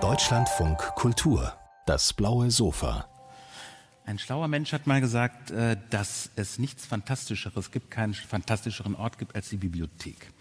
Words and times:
Deutschlandfunk 0.00 0.78
Kultur, 0.96 1.56
das 1.86 2.12
blaue 2.12 2.50
Sofa. 2.50 3.08
Ein 4.04 4.18
schlauer 4.18 4.48
Mensch 4.48 4.72
hat 4.72 4.88
mal 4.88 5.00
gesagt, 5.00 5.52
äh, 5.52 5.76
dass 5.90 6.28
es 6.34 6.58
nichts 6.58 6.86
Fantastischeres 6.86 7.70
gibt, 7.70 7.92
keinen 7.92 8.14
fantastischeren 8.14 8.96
Ort 8.96 9.18
gibt 9.18 9.36
als 9.36 9.48
die 9.50 9.58
Bibliothek. 9.58 10.32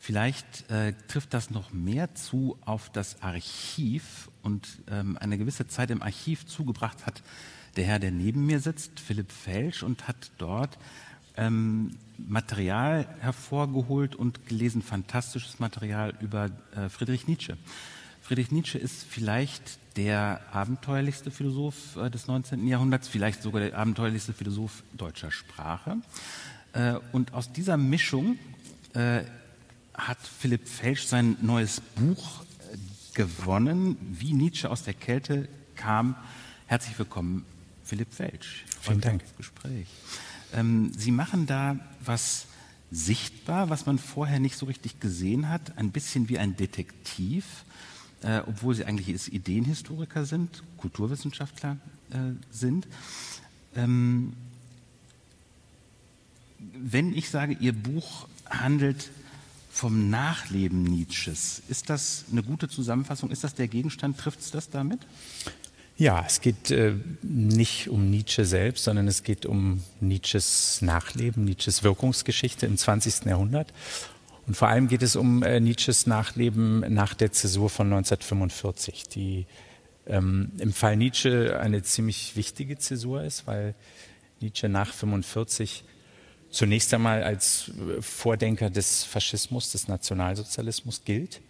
Vielleicht 0.00 0.68
äh, 0.72 0.92
trifft 1.06 1.34
das 1.34 1.50
noch 1.50 1.72
mehr 1.72 2.16
zu 2.16 2.58
auf 2.64 2.90
das 2.90 3.22
Archiv 3.22 4.28
und 4.42 4.66
ähm, 4.90 5.16
eine 5.20 5.38
gewisse 5.38 5.68
Zeit 5.68 5.92
im 5.92 6.02
Archiv 6.02 6.46
zugebracht 6.46 7.06
hat 7.06 7.22
der 7.78 7.86
Herr, 7.86 8.00
der 8.00 8.10
neben 8.10 8.44
mir 8.44 8.58
sitzt, 8.58 8.98
Philipp 8.98 9.30
Felsch, 9.30 9.84
und 9.84 10.08
hat 10.08 10.32
dort 10.38 10.78
ähm, 11.38 11.92
Material 12.18 13.06
hervorgeholt 13.20 14.14
und 14.16 14.46
gelesen, 14.46 14.82
fantastisches 14.82 15.60
Material 15.60 16.14
über 16.20 16.50
äh, 16.76 16.88
Friedrich 16.88 17.28
Nietzsche. 17.28 17.56
Friedrich 18.20 18.50
Nietzsche 18.50 18.76
ist 18.76 19.06
vielleicht 19.08 19.78
der 19.96 20.40
abenteuerlichste 20.52 21.30
Philosoph 21.30 21.96
äh, 21.96 22.10
des 22.10 22.26
19. 22.26 22.66
Jahrhunderts, 22.66 23.08
vielleicht 23.08 23.42
sogar 23.42 23.62
der 23.62 23.78
abenteuerlichste 23.78 24.32
Philosoph 24.32 24.82
deutscher 24.92 25.30
Sprache. 25.30 25.98
Äh, 26.72 26.96
und 27.12 27.32
aus 27.32 27.52
dieser 27.52 27.76
Mischung 27.76 28.38
äh, 28.94 29.22
hat 29.94 30.18
Philipp 30.18 30.68
Felsch 30.68 31.06
sein 31.06 31.36
neues 31.40 31.80
Buch 31.80 32.42
äh, 32.42 32.76
gewonnen, 33.14 33.96
wie 34.00 34.32
Nietzsche 34.32 34.70
aus 34.70 34.82
der 34.82 34.94
Kälte 34.94 35.48
kam. 35.76 36.16
Herzlich 36.66 36.98
willkommen, 36.98 37.44
Philipp 37.84 38.12
Felsch. 38.12 38.64
Vielen 38.80 39.00
Dank. 39.00 39.22
Gespräch. 39.36 39.86
Ähm, 40.54 40.92
Sie 40.96 41.10
machen 41.10 41.46
da 41.46 41.78
was 42.04 42.46
sichtbar, 42.90 43.68
was 43.70 43.86
man 43.86 43.98
vorher 43.98 44.40
nicht 44.40 44.56
so 44.56 44.66
richtig 44.66 45.00
gesehen 45.00 45.48
hat, 45.48 45.76
ein 45.76 45.90
bisschen 45.90 46.28
wie 46.28 46.38
ein 46.38 46.56
Detektiv, 46.56 47.44
äh, 48.22 48.40
obwohl 48.46 48.74
Sie 48.74 48.84
eigentlich 48.84 49.32
Ideenhistoriker 49.32 50.24
sind, 50.24 50.62
Kulturwissenschaftler 50.78 51.76
äh, 52.10 52.16
sind. 52.50 52.86
Ähm, 53.76 54.32
wenn 56.58 57.14
ich 57.14 57.28
sage, 57.30 57.56
Ihr 57.60 57.72
Buch 57.72 58.26
handelt 58.48 59.10
vom 59.70 60.10
Nachleben 60.10 60.82
Nietzsches, 60.82 61.62
ist 61.68 61.90
das 61.90 62.24
eine 62.32 62.42
gute 62.42 62.68
Zusammenfassung? 62.68 63.30
Ist 63.30 63.44
das 63.44 63.54
der 63.54 63.68
Gegenstand? 63.68 64.18
Trifft 64.18 64.40
es 64.40 64.50
das 64.50 64.70
damit? 64.70 65.00
Ja, 65.98 66.24
es 66.24 66.40
geht 66.40 66.70
äh, 66.70 66.94
nicht 67.22 67.88
um 67.88 68.08
Nietzsche 68.08 68.44
selbst, 68.44 68.84
sondern 68.84 69.08
es 69.08 69.24
geht 69.24 69.44
um 69.44 69.82
Nietzsches 69.98 70.80
Nachleben, 70.80 71.44
Nietzsches 71.44 71.82
Wirkungsgeschichte 71.82 72.66
im 72.66 72.76
20. 72.76 73.24
Jahrhundert. 73.24 73.74
Und 74.46 74.56
vor 74.56 74.68
allem 74.68 74.86
geht 74.86 75.02
es 75.02 75.16
um 75.16 75.42
äh, 75.42 75.58
Nietzsches 75.58 76.06
Nachleben 76.06 76.84
nach 76.94 77.14
der 77.14 77.32
Zäsur 77.32 77.68
von 77.68 77.88
1945, 77.88 79.08
die 79.08 79.46
ähm, 80.06 80.52
im 80.58 80.72
Fall 80.72 80.96
Nietzsche 80.96 81.58
eine 81.58 81.82
ziemlich 81.82 82.36
wichtige 82.36 82.78
Zäsur 82.78 83.24
ist, 83.24 83.48
weil 83.48 83.74
Nietzsche 84.40 84.68
nach 84.68 84.92
1945 84.92 85.82
zunächst 86.48 86.94
einmal 86.94 87.24
als 87.24 87.72
äh, 87.72 88.00
Vordenker 88.00 88.70
des 88.70 89.02
Faschismus, 89.02 89.72
des 89.72 89.88
Nationalsozialismus 89.88 91.02
gilt 91.04 91.40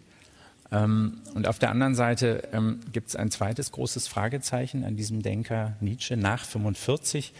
und 0.71 1.47
auf 1.47 1.57
der 1.57 1.71
anderen 1.71 1.95
Seite 1.95 2.47
ähm, 2.53 2.79
gibt 2.91 3.09
es 3.09 3.15
ein 3.15 3.31
zweites 3.31 3.71
großes 3.71 4.07
Fragezeichen 4.07 4.83
an 4.83 4.95
diesem 4.95 5.23
Denker 5.23 5.75
Nietzsche 5.79 6.15
nach 6.15 6.45
45, 6.45 7.33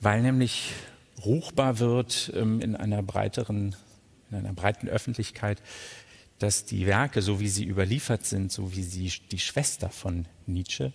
weil 0.00 0.20
nämlich 0.20 0.72
ruchbar 1.24 1.78
wird 1.78 2.30
ähm, 2.36 2.60
in 2.60 2.76
einer 2.76 3.02
breiteren, 3.02 3.74
in 4.30 4.36
einer 4.36 4.52
breiten 4.52 4.86
Öffentlichkeit, 4.86 5.62
dass 6.38 6.66
die 6.66 6.86
Werke, 6.86 7.22
so 7.22 7.40
wie 7.40 7.48
sie 7.48 7.64
überliefert 7.64 8.26
sind, 8.26 8.52
so 8.52 8.76
wie 8.76 8.82
sie 8.82 9.12
die 9.30 9.38
Schwester 9.38 9.88
von 9.88 10.26
Nietzsche 10.46 10.92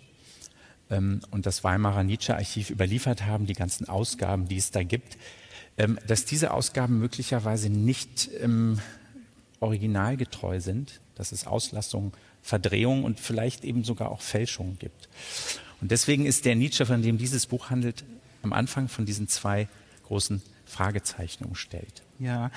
und 0.89 1.45
das 1.45 1.63
Weimarer 1.63 2.03
Nietzsche-Archiv 2.03 2.69
überliefert 2.69 3.25
haben, 3.25 3.45
die 3.45 3.53
ganzen 3.53 3.89
Ausgaben, 3.89 4.47
die 4.47 4.57
es 4.57 4.71
da 4.71 4.83
gibt, 4.83 5.17
dass 6.07 6.23
diese 6.23 6.53
Ausgaben 6.53 6.99
möglicherweise 6.99 7.69
nicht 7.69 8.29
originalgetreu 9.59 10.61
sind, 10.61 11.01
dass 11.15 11.31
es 11.31 11.47
Auslassung, 11.47 12.13
Verdrehung 12.41 13.03
und 13.03 13.19
vielleicht 13.19 13.63
eben 13.63 13.83
sogar 13.83 14.11
auch 14.11 14.21
Fälschungen 14.21 14.77
gibt. 14.79 15.09
Und 15.81 15.91
deswegen 15.91 16.25
ist 16.25 16.45
der 16.45 16.55
Nietzsche, 16.55 16.85
von 16.85 17.01
dem 17.01 17.17
dieses 17.17 17.45
Buch 17.45 17.69
handelt, 17.69 18.03
am 18.41 18.53
Anfang 18.53 18.87
von 18.89 19.05
diesen 19.05 19.27
zwei 19.27 19.67
großen 20.05 20.41
Fragezeichen 20.65 21.45
umstellt. 21.45 22.03
Ja, 22.19 22.51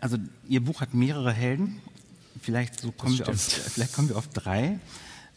also 0.00 0.18
Ihr 0.48 0.60
Buch 0.60 0.80
hat 0.80 0.94
mehrere 0.94 1.32
Helden. 1.32 1.80
Vielleicht, 2.40 2.80
so 2.80 2.92
kommen, 2.92 3.18
wir 3.18 3.28
auf, 3.28 3.40
vielleicht 3.40 3.94
kommen 3.94 4.08
wir 4.08 4.16
auf 4.16 4.28
drei. 4.28 4.78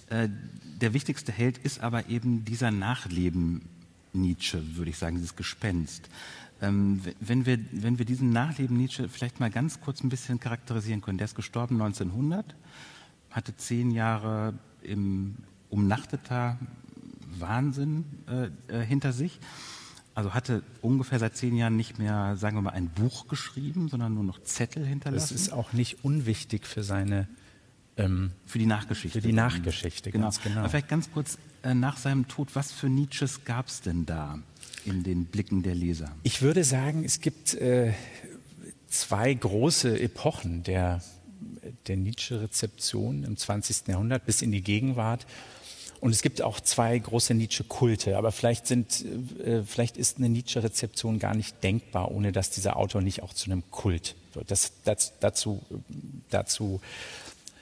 Äh, 0.10 0.30
der 0.82 0.94
wichtigste 0.94 1.32
Held 1.32 1.58
ist 1.58 1.80
aber 1.80 2.10
eben 2.10 2.46
dieser 2.46 2.72
Nachleben 2.72 3.62
Nietzsche, 4.14 4.76
würde 4.76 4.90
ich 4.90 4.98
sagen, 4.98 5.16
dieses 5.16 5.36
Gespenst. 5.36 6.10
Ähm, 6.62 7.02
wenn, 7.20 7.46
wir, 7.46 7.60
wenn 7.72 8.00
wir 8.00 8.06
diesen 8.06 8.32
Nachleben 8.32 8.78
Nietzsche 8.78 9.10
vielleicht 9.10 9.40
mal 9.40 9.52
ganz 9.52 9.80
kurz 9.82 10.04
ein 10.04 10.10
bisschen 10.10 10.40
charakterisieren 10.40 11.02
können. 11.02 11.18
Der 11.18 11.26
ist 11.26 11.36
gestorben 11.36 11.76
1900, 11.76 12.56
hatte 13.30 13.56
zehn 13.56 13.92
Jahre 13.92 14.54
im 14.82 15.38
umnachteter 15.70 16.58
Wahnsinn 17.38 18.06
äh, 18.28 18.50
äh, 18.74 18.86
hinter 18.86 19.14
sich. 19.14 19.40
Also 20.16 20.34
hatte 20.34 20.64
ungefähr 20.82 21.20
seit 21.20 21.38
zehn 21.38 21.56
Jahren 21.56 21.76
nicht 21.76 22.00
mehr, 22.00 22.38
sagen 22.38 22.58
wir 22.58 22.64
mal, 22.64 22.72
ein 22.72 22.90
Buch 22.90 23.28
geschrieben, 23.28 23.88
sondern 23.88 24.16
nur 24.16 24.24
noch 24.24 24.42
Zettel 24.42 24.84
hinterlassen. 24.84 25.36
Das 25.36 25.42
ist 25.42 25.54
auch 25.54 25.74
nicht 25.74 26.04
unwichtig 26.04 26.66
für 26.66 26.82
seine 26.82 27.28
ähm, 27.98 28.32
für 28.46 28.60
die 28.60 28.66
Nachgeschichte. 28.66 29.22
Für 29.22 29.28
die 29.28 29.34
Nachgeschichte, 29.34 30.12
genau. 30.12 30.26
ganz 30.26 30.42
genau. 30.42 30.60
Aber 30.62 30.70
vielleicht 30.70 30.88
ganz 30.88 31.12
kurz 31.12 31.38
äh, 31.64 31.74
nach 31.74 31.98
seinem 31.98 32.28
Tod, 32.28 32.56
was 32.56 32.72
für 32.72 32.90
Nietzsches 32.90 33.44
gab 33.44 33.68
es 33.68 33.82
denn 33.82 34.06
da? 34.06 34.40
In 34.88 35.04
den 35.04 35.26
Blicken 35.26 35.64
der 35.64 35.76
Leser? 35.76 36.16
Ich 36.24 36.42
würde 36.42 36.64
sagen, 36.64 37.04
es 37.04 37.22
gibt 37.22 37.54
äh, 37.56 37.94
zwei 38.88 39.34
große 39.34 40.00
Epochen 40.00 40.64
der, 40.64 41.02
der 41.88 41.98
Nietzsche-Rezeption 41.98 43.24
im 43.24 43.38
20. 43.38 43.88
Jahrhundert 43.88 44.26
bis 44.26 44.42
in 44.42 44.52
die 44.52 44.62
Gegenwart. 44.62 45.26
Und 46.00 46.12
es 46.12 46.22
gibt 46.22 46.42
auch 46.42 46.60
zwei 46.60 46.98
große 46.98 47.34
Nietzsche-Kulte. 47.34 48.18
Aber 48.18 48.32
vielleicht, 48.32 48.68
sind, 48.68 49.04
äh, 49.44 49.64
vielleicht 49.64 49.98
ist 49.98 50.18
eine 50.18 50.30
Nietzsche-Rezeption 50.30 51.20
gar 51.20 51.36
nicht 51.36 51.64
denkbar, 51.64 52.12
ohne 52.12 52.32
dass 52.32 52.50
dieser 52.52 52.78
Autor 52.78 53.02
nicht 53.02 53.24
auch 53.24 53.34
zu 53.34 53.52
einem 53.52 53.70
Kult 53.72 54.16
wird. 54.34 54.52
Das, 54.52 54.74
das, 54.84 55.14
dazu, 55.20 55.64
dazu 56.30 56.82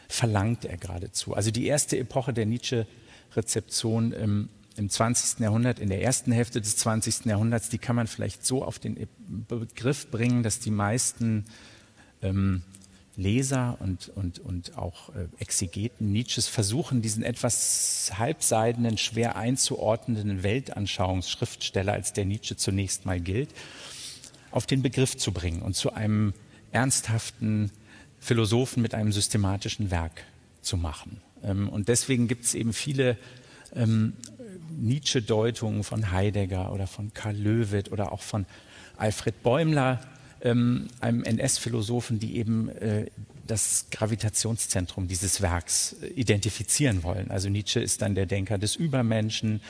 verlangt 0.08 0.66
er 0.66 0.78
geradezu. 0.78 1.34
Also 1.34 1.52
die 1.52 1.66
erste 1.66 1.98
Epoche 1.98 2.34
der 2.34 2.46
Nietzsche-Rezeption 2.46 4.12
im 4.12 4.50
im 4.78 4.90
20. 4.90 5.40
Jahrhundert, 5.40 5.80
in 5.80 5.90
der 5.90 6.02
ersten 6.02 6.32
Hälfte 6.32 6.62
des 6.62 6.78
20. 6.78 7.26
Jahrhunderts, 7.26 7.70
die 7.70 7.78
kann 7.78 7.96
man 7.96 8.08
vielleicht 8.08 8.46
so 8.46 8.64
auf 8.64 8.80
den 8.80 9.08
Begriff 9.48 10.12
bringen, 10.12 10.44
dass 10.44 10.60
die 10.60 10.72
meisten 10.72 11.46
ähm, 12.22 12.64
Leser 13.18 13.78
und, 13.80 14.10
und, 14.10 14.40
und 14.40 14.78
auch 14.78 15.10
äh, 15.10 15.28
Exegeten 15.38 16.12
Nietzsches 16.12 16.48
versuchen, 16.48 17.02
diesen 17.02 17.24
etwas 17.24 18.12
halbseidenen, 18.18 18.98
schwer 18.98 19.38
einzuordnenden 19.38 20.44
Weltanschauungsschriftsteller, 20.44 21.94
als 21.94 22.12
der 22.14 22.26
Nietzsche 22.26 22.58
zunächst 22.58 23.06
mal 23.06 23.20
gilt, 23.20 23.50
auf 24.52 24.66
den 24.66 24.82
Begriff 24.82 25.16
zu 25.16 25.32
bringen 25.32 25.62
und 25.62 25.76
zu 25.76 25.94
einem 25.94 26.34
ernsthaften 26.72 27.72
Philosophen 28.20 28.82
mit 28.82 28.94
einem 28.94 29.14
systematischen 29.14 29.92
Werk 29.92 30.24
zu 30.62 30.76
machen. 30.76 31.22
Ähm, 31.44 31.70
und 31.70 31.88
deswegen 31.88 32.28
gibt 32.28 32.44
es 32.44 32.54
eben 32.54 32.74
viele 32.74 33.18
ähm, 33.76 34.14
Nietzsche-Deutungen 34.70 35.84
von 35.84 36.12
Heidegger 36.12 36.72
oder 36.72 36.88
von 36.88 37.14
Karl 37.14 37.36
Löwit 37.36 37.92
oder 37.92 38.12
auch 38.12 38.22
von 38.22 38.46
Alfred 38.98 39.44
Bäumler, 39.44 40.00
ähm, 40.42 40.88
einem 41.02 41.24
NS-Philosophen, 41.24 42.20
die 42.20 42.38
eben 42.38 42.70
äh, 42.70 43.08
das 43.48 43.88
Gravitationszentrum 43.92 45.08
dieses 45.08 45.42
Werks 45.42 45.96
äh, 46.02 46.08
identifizieren 46.08 47.04
wollen. 47.04 47.32
Also 47.32 47.50
Nietzsche 47.50 47.80
ist 47.80 48.02
dann 48.02 48.16
der 48.16 48.26
Denker 48.26 48.58
des 48.58 48.76
Übermenschen 48.76 49.62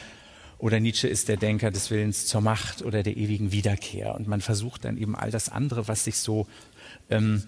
oder 0.58 0.80
Nietzsche 0.80 1.08
ist 1.08 1.28
der 1.28 1.38
Denker 1.38 1.72
des 1.72 1.92
Willens 1.92 2.28
zur 2.28 2.42
Macht 2.42 2.82
oder 2.82 3.04
der 3.04 3.18
ewigen 3.18 3.52
Wiederkehr. 3.52 4.16
Und 4.16 4.28
man 4.28 4.42
versucht 4.42 4.86
dann 4.86 4.98
eben 4.98 5.16
all 5.16 5.32
das 5.32 5.50
andere, 5.50 5.88
was 5.88 6.06
sich 6.06 6.18
so 6.18 6.48
ähm, 7.10 7.44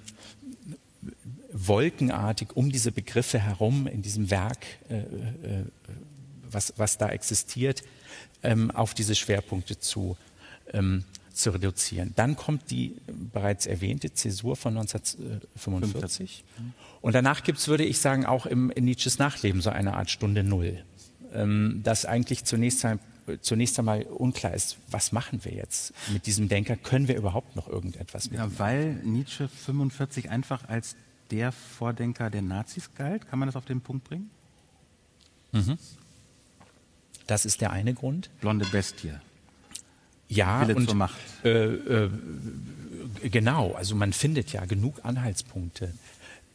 wolkenartig 1.51 2.49
um 2.55 2.71
diese 2.71 2.91
Begriffe 2.91 3.39
herum 3.39 3.88
in 3.88 4.01
diesem 4.01 4.29
Werk 4.29 4.65
äh, 4.89 4.97
äh, 4.97 5.63
was, 6.57 6.74
was 6.77 6.98
da 6.98 7.09
existiert, 7.09 7.83
ähm, 8.42 8.71
auf 8.71 8.94
diese 8.95 9.13
Schwerpunkte 9.13 9.80
zu, 9.80 10.18
ähm, 10.74 11.04
zu 11.31 11.51
reduzieren. 11.51 12.13
Dann 12.15 12.36
kommt 12.36 12.71
die 12.71 12.95
bereits 13.31 13.68
erwähnte 13.68 14.12
Zäsur 14.12 14.56
von 14.56 14.75
1945. 14.75 16.44
Und 17.01 17.13
danach 17.13 17.44
gibt 17.44 17.59
es, 17.59 17.68
würde 17.68 17.86
ich 17.86 18.00
sagen, 18.00 18.25
auch 18.25 18.48
im, 18.48 18.71
in 18.71 18.86
Nietzsches 18.86 19.19
Nachleben 19.19 19.62
so 19.62 19.69
eine 19.69 19.94
Art 19.95 20.09
Stunde 20.09 20.44
Null. 20.44 20.83
Ähm, 21.31 21.81
das 21.83 22.06
eigentlich 22.06 22.44
zunächst, 22.44 22.86
zunächst 23.42 23.77
einmal 23.77 24.01
unklar 24.04 24.56
ist, 24.56 24.77
was 24.89 25.12
machen 25.12 25.45
wir 25.45 25.54
jetzt 25.54 25.94
mit 26.12 26.25
diesem 26.25 26.50
Denker? 26.50 26.75
Können 26.75 27.07
wir 27.07 27.15
überhaupt 27.15 27.56
noch 27.56 27.68
irgendetwas 27.68 28.31
mit? 28.31 28.39
Ja, 28.39 28.50
weil 28.57 28.95
Nietzsche 29.04 29.48
45 29.48 30.31
einfach 30.31 30.68
als 30.68 30.95
der 31.30 31.51
Vordenker 31.51 32.31
der 32.31 32.42
Nazis 32.42 32.89
galt. 32.95 33.27
Kann 33.27 33.38
man 33.38 33.48
das 33.48 33.56
auf 33.56 33.65
den 33.65 33.81
Punkt 33.81 34.06
bringen? 34.06 34.31
Mhm. 35.51 35.77
Das 37.27 37.45
ist 37.45 37.62
der 37.62 37.71
eine 37.71 37.94
Grund. 37.94 38.29
Blonde 38.41 38.65
Bestie. 38.71 39.13
Ja, 40.29 40.62
Wille 40.62 40.75
und 40.75 40.88
zur 40.88 40.95
Macht. 40.95 41.18
Äh, 41.44 41.65
äh, 41.65 42.09
genau. 43.24 43.74
Also 43.74 43.95
man 43.95 44.13
findet 44.13 44.51
ja 44.51 44.65
genug 44.65 45.03
Anhaltspunkte 45.03 45.94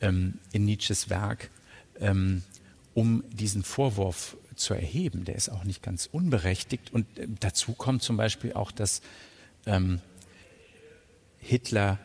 ähm, 0.01 0.39
in 0.53 0.65
Nietzsches 0.65 1.09
Werk, 1.09 1.51
ähm, 2.01 2.43
um 2.95 3.25
diesen 3.31 3.63
Vorwurf 3.63 4.37
zu 4.57 4.75
erheben. 4.75 5.25
Der 5.25 5.37
ist 5.37 5.49
auch 5.49 5.65
nicht 5.65 5.83
ganz 5.83 6.09
unberechtigt. 6.11 6.93
Und 6.93 7.07
äh, 7.19 7.27
dazu 7.41 7.73
kommt 7.73 8.03
zum 8.03 8.17
Beispiel 8.17 8.53
auch, 8.53 8.73
dass 8.73 9.01
ähm, 9.67 10.01
Hitler 11.39 11.99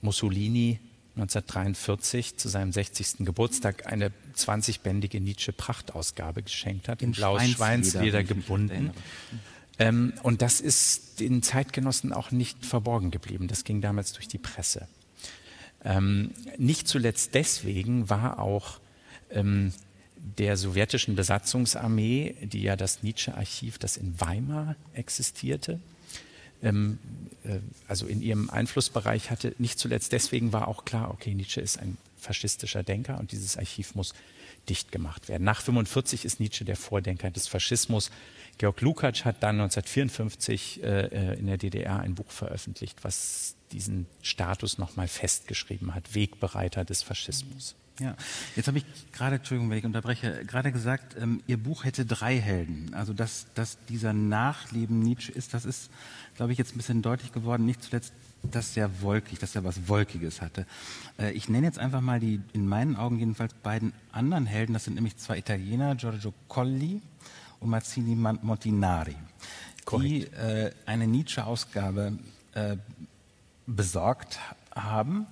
Mussolini 0.00 0.80
1943 1.16 2.36
zu 2.36 2.48
seinem 2.48 2.72
60. 2.72 3.18
Geburtstag 3.20 3.86
eine 3.86 4.12
20-bändige 4.38 5.20
Nietzsche-Prachtausgabe 5.20 6.42
geschenkt 6.42 6.88
hat, 6.88 7.02
in, 7.02 7.10
In 7.10 7.12
blaues 7.12 7.48
Schweinsleder, 7.48 8.22
gebunden. 8.24 8.92
Ähm, 9.78 10.12
und 10.22 10.42
das 10.42 10.60
ist 10.60 11.20
den 11.20 11.42
Zeitgenossen 11.42 12.12
auch 12.12 12.30
nicht 12.30 12.64
verborgen 12.64 13.10
geblieben. 13.10 13.48
Das 13.48 13.64
ging 13.64 13.80
damals 13.80 14.12
durch 14.12 14.28
die 14.28 14.38
Presse. 14.38 14.88
Ähm, 15.84 16.32
nicht 16.56 16.88
zuletzt 16.88 17.34
deswegen 17.34 18.10
war 18.10 18.40
auch 18.40 18.80
ähm, 19.30 19.72
der 20.16 20.56
sowjetischen 20.56 21.14
Besatzungsarmee, 21.14 22.34
die 22.42 22.62
ja 22.62 22.76
das 22.76 23.02
Nietzsche-Archiv, 23.02 23.78
das 23.78 23.96
in 23.96 24.20
Weimar 24.20 24.74
existierte, 24.92 25.80
ähm, 26.62 26.98
äh, 27.44 27.58
also 27.86 28.06
in 28.06 28.20
ihrem 28.20 28.50
Einflussbereich 28.50 29.30
hatte. 29.30 29.54
Nicht 29.58 29.78
zuletzt 29.78 30.12
deswegen 30.12 30.52
war 30.52 30.66
auch 30.66 30.84
klar, 30.84 31.10
okay, 31.12 31.34
Nietzsche 31.34 31.60
ist 31.60 31.78
ein 31.78 31.96
faschistischer 32.18 32.82
Denker 32.82 33.18
und 33.18 33.32
dieses 33.32 33.56
Archiv 33.56 33.94
muss 33.94 34.14
dicht 34.68 34.92
gemacht 34.92 35.28
werden. 35.28 35.44
Nach 35.44 35.60
45 35.60 36.24
ist 36.24 36.40
Nietzsche 36.40 36.64
der 36.64 36.76
Vordenker 36.76 37.30
des 37.30 37.48
Faschismus. 37.48 38.10
Georg 38.58 38.80
Lukács 38.80 39.24
hat 39.24 39.42
dann 39.42 39.60
1954 39.60 40.82
äh, 40.82 41.38
in 41.38 41.46
der 41.46 41.56
DDR 41.56 42.00
ein 42.00 42.14
Buch 42.14 42.30
veröffentlicht, 42.30 43.02
was 43.02 43.54
diesen 43.72 44.06
Status 44.22 44.78
nochmal 44.78 45.08
festgeschrieben 45.08 45.94
hat, 45.94 46.14
Wegbereiter 46.14 46.84
des 46.84 47.02
Faschismus. 47.02 47.76
Ja, 48.00 48.14
jetzt 48.54 48.68
habe 48.68 48.78
ich 48.78 48.84
gerade, 49.12 49.36
Entschuldigung, 49.36 49.70
wenn 49.70 49.78
ich 49.78 49.84
unterbreche, 49.84 50.44
gerade 50.44 50.70
gesagt, 50.70 51.16
ähm, 51.20 51.42
Ihr 51.48 51.56
Buch 51.56 51.84
hätte 51.84 52.06
drei 52.06 52.38
Helden. 52.38 52.94
Also 52.94 53.12
dass, 53.12 53.46
dass 53.54 53.76
dieser 53.86 54.12
Nachleben 54.12 55.00
Nietzsche 55.00 55.32
ist, 55.32 55.52
das 55.52 55.64
ist, 55.64 55.90
glaube 56.36 56.52
ich, 56.52 56.58
jetzt 56.58 56.74
ein 56.74 56.76
bisschen 56.76 57.02
deutlich 57.02 57.32
geworden. 57.32 57.64
Nicht 57.64 57.82
zuletzt, 57.82 58.12
dass 58.42 58.76
er 58.76 59.02
wolkig, 59.02 59.40
dass 59.40 59.56
er 59.56 59.64
was 59.64 59.88
Wolkiges 59.88 60.40
hatte. 60.40 60.64
Äh, 61.18 61.32
ich 61.32 61.48
nenne 61.48 61.66
jetzt 61.66 61.78
einfach 61.78 62.00
mal 62.00 62.20
die, 62.20 62.40
in 62.52 62.68
meinen 62.68 62.94
Augen 62.94 63.18
jedenfalls, 63.18 63.52
beiden 63.54 63.92
anderen 64.12 64.46
Helden. 64.46 64.74
Das 64.74 64.84
sind 64.84 64.94
nämlich 64.94 65.16
zwei 65.16 65.38
Italiener, 65.38 65.96
Giorgio 65.96 66.32
Colli 66.46 67.02
und 67.58 67.70
Mazzini 67.70 68.14
Montinari, 68.14 69.16
die 70.00 70.22
äh, 70.24 70.70
eine 70.86 71.08
Nietzsche-Ausgabe 71.08 72.16
äh, 72.52 72.76
besorgt 73.66 74.38
haben. 74.74 75.26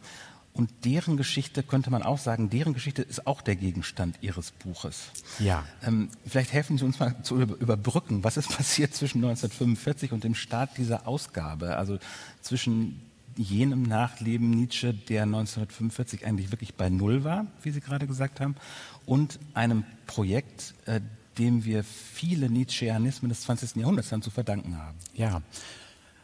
Und 0.57 0.71
deren 0.87 1.19
Geschichte, 1.19 1.63
könnte 1.63 1.91
man 1.91 2.03
auch 2.03 2.17
sagen, 2.17 2.49
deren 2.49 2.73
Geschichte 2.73 3.03
ist 3.03 3.27
auch 3.27 3.43
der 3.43 3.57
Gegenstand 3.57 4.17
Ihres 4.23 4.53
Buches. 4.53 5.11
Ja. 5.39 5.65
Ähm, 5.83 6.09
vielleicht 6.27 6.51
helfen 6.55 6.79
Sie 6.79 6.85
uns 6.87 6.99
mal 6.99 7.15
zu 7.23 7.39
über- 7.39 7.57
überbrücken. 7.59 8.25
Was 8.25 8.39
ist 8.39 8.49
passiert 8.57 8.95
zwischen 8.95 9.19
1945 9.19 10.13
und 10.13 10.25
dem 10.25 10.35
Start 10.35 10.79
dieser 10.79 11.07
Ausgabe? 11.07 11.77
Also 11.77 11.99
zwischen 12.41 13.03
jenem 13.37 13.83
Nachleben 13.83 14.49
Nietzsche, 14.49 14.95
der 14.95 15.25
1945 15.25 16.25
eigentlich 16.25 16.51
wirklich 16.53 16.75
bei 16.75 16.89
Null 16.89 17.23
war, 17.23 17.47
wie 17.63 17.71
Sie 17.71 17.81
gerade 17.83 18.07
gesagt 18.07 18.41
haben, 18.41 18.57
und 19.05 19.39
einem 19.53 19.85
Projekt, 20.07 20.73
äh, 20.87 21.03
dem 21.37 21.67
wir 21.67 21.85
viele 21.85 22.49
Nietzscheanismen 22.49 23.29
des 23.29 23.43
20. 23.43 23.77
Jahrhunderts 23.77 24.09
dann 24.09 24.23
zu 24.23 24.31
verdanken 24.31 24.79
haben. 24.79 24.97
Ja, 25.15 25.43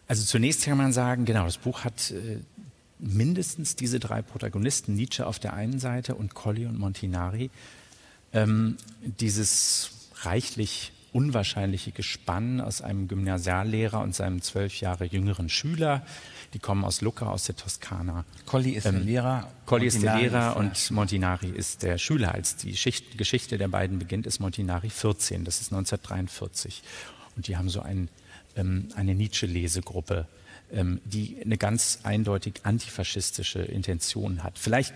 also 0.08 0.24
zunächst 0.24 0.64
kann 0.64 0.78
man 0.78 0.92
sagen, 0.92 1.26
genau, 1.26 1.44
das 1.44 1.58
Buch 1.58 1.84
hat 1.84 2.10
äh, 2.10 2.40
mindestens 3.02 3.76
diese 3.76 4.00
drei 4.00 4.22
Protagonisten, 4.22 4.94
Nietzsche 4.94 5.26
auf 5.26 5.38
der 5.38 5.52
einen 5.52 5.78
Seite 5.78 6.14
und 6.14 6.34
Colli 6.34 6.66
und 6.66 6.78
Montinari, 6.78 7.50
ähm, 8.32 8.76
dieses 9.02 9.90
reichlich 10.22 10.92
unwahrscheinliche 11.12 11.92
Gespann 11.92 12.60
aus 12.60 12.80
einem 12.80 13.06
Gymnasiallehrer 13.06 14.00
und 14.00 14.14
seinem 14.14 14.40
zwölf 14.40 14.80
Jahre 14.80 15.04
jüngeren 15.04 15.48
Schüler. 15.50 16.06
Die 16.54 16.58
kommen 16.58 16.84
aus 16.84 17.02
Lucca, 17.02 17.26
aus 17.26 17.44
der 17.44 17.56
Toskana. 17.56 18.24
Colli 18.46 18.70
ist 18.70 18.84
der 18.84 18.92
Lehrer. 18.92 19.50
Colli 19.66 19.86
ist 19.86 20.02
der 20.02 20.16
Lehrer 20.16 20.48
ist 20.48 20.54
der- 20.54 20.56
und 20.56 20.90
Montinari 20.90 21.48
ist 21.48 21.82
der 21.82 21.98
Schüler. 21.98 22.32
Als 22.32 22.56
die 22.56 22.76
Schicht, 22.76 23.18
Geschichte 23.18 23.58
der 23.58 23.68
beiden 23.68 23.98
beginnt, 23.98 24.26
ist 24.26 24.40
Montinari 24.40 24.88
14. 24.88 25.44
Das 25.44 25.60
ist 25.60 25.70
1943. 25.72 26.82
Und 27.36 27.46
die 27.46 27.56
haben 27.56 27.68
so 27.68 27.80
ein, 27.80 28.08
ähm, 28.56 28.88
eine 28.96 29.14
Nietzsche-Lesegruppe, 29.14 30.26
ähm, 30.72 31.00
die 31.04 31.38
eine 31.44 31.58
ganz 31.58 32.00
eindeutig 32.02 32.60
antifaschistische 32.64 33.60
Intention 33.60 34.42
hat. 34.42 34.58
Vielleicht, 34.58 34.94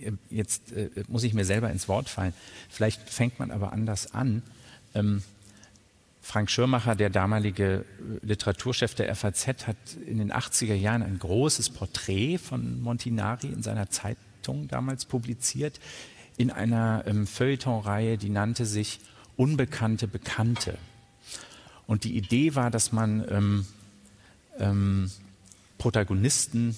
äh, 0.00 0.12
jetzt 0.30 0.72
äh, 0.72 0.90
muss 1.08 1.24
ich 1.24 1.34
mir 1.34 1.44
selber 1.44 1.70
ins 1.70 1.88
Wort 1.88 2.08
fallen, 2.08 2.34
vielleicht 2.68 3.08
fängt 3.08 3.38
man 3.38 3.50
aber 3.50 3.72
anders 3.72 4.14
an. 4.14 4.42
Ähm, 4.94 5.22
Frank 6.20 6.50
Schirmacher, 6.50 6.94
der 6.94 7.10
damalige 7.10 7.84
äh, 8.22 8.26
Literaturchef 8.26 8.94
der 8.94 9.14
FAZ, 9.14 9.66
hat 9.66 9.76
in 10.06 10.18
den 10.18 10.32
80er 10.32 10.74
Jahren 10.74 11.02
ein 11.02 11.18
großes 11.18 11.70
Porträt 11.70 12.38
von 12.38 12.80
Montinari 12.80 13.48
in 13.48 13.62
seiner 13.62 13.90
Zeitung 13.90 14.68
damals 14.68 15.04
publiziert, 15.04 15.80
in 16.36 16.50
einer 16.50 17.04
ähm, 17.06 17.26
Feuilleton-Reihe, 17.26 18.18
die 18.18 18.30
nannte 18.30 18.66
sich 18.66 19.00
Unbekannte 19.36 20.08
Bekannte. 20.08 20.76
Und 21.86 22.04
die 22.04 22.16
Idee 22.16 22.54
war, 22.54 22.70
dass 22.70 22.92
man 22.92 23.24
ähm, 23.28 23.66
ähm, 24.58 25.10
Protagonisten 25.78 26.76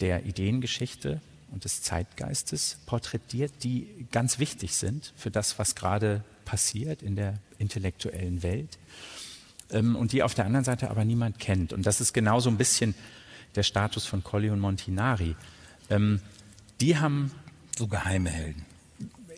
der 0.00 0.24
Ideengeschichte 0.24 1.20
und 1.52 1.64
des 1.64 1.82
Zeitgeistes 1.82 2.78
porträtiert, 2.86 3.52
die 3.62 3.86
ganz 4.10 4.38
wichtig 4.38 4.74
sind 4.74 5.12
für 5.16 5.30
das, 5.30 5.58
was 5.58 5.74
gerade 5.74 6.24
passiert 6.44 7.02
in 7.02 7.14
der 7.14 7.34
intellektuellen 7.58 8.42
Welt 8.42 8.78
ähm, 9.70 9.96
und 9.96 10.12
die 10.12 10.22
auf 10.22 10.34
der 10.34 10.46
anderen 10.46 10.64
Seite 10.64 10.90
aber 10.90 11.04
niemand 11.04 11.38
kennt. 11.38 11.72
Und 11.72 11.86
das 11.86 12.00
ist 12.00 12.12
genau 12.12 12.40
so 12.40 12.50
ein 12.50 12.56
bisschen 12.56 12.94
der 13.54 13.62
Status 13.62 14.06
von 14.06 14.24
Colli 14.24 14.50
und 14.50 14.60
Montinari. 14.60 15.36
Ähm, 15.90 16.20
die 16.80 16.98
haben 16.98 17.30
So 17.76 17.86
geheime 17.86 18.30
Helden. 18.30 18.64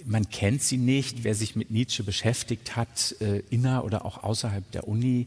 man 0.04 0.28
kennt 0.28 0.62
sie 0.62 0.76
nicht. 0.76 1.24
Wer 1.24 1.34
sich 1.34 1.56
mit 1.56 1.70
Nietzsche 1.70 2.02
beschäftigt 2.02 2.76
hat, 2.76 3.16
äh, 3.20 3.42
inner 3.50 3.84
oder 3.84 4.04
auch 4.04 4.22
außerhalb 4.22 4.70
der 4.72 4.88
Uni, 4.88 5.26